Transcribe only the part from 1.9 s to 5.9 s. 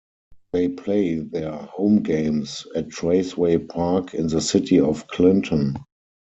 games at Traceway Park in the city of Clinton.